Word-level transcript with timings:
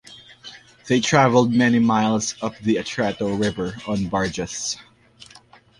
They 0.87 0.99
travelled 0.99 1.53
many 1.53 1.77
miles 1.77 2.33
up 2.41 2.57
the 2.57 2.77
Atrato 2.77 3.39
River 3.39 3.75
on 3.85 4.07
barges. 4.07 4.75